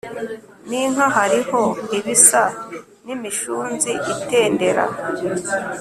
n 0.67 0.69
inka 0.81 1.05
hariho 1.15 1.61
ibisa 1.97 2.43
n 3.05 3.07
imishunzi 3.15 3.91
itendera 4.13 4.83